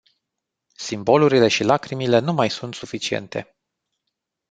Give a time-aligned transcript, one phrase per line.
[0.75, 3.55] Simbolurile și lacrimile nu mai sunt suficiente.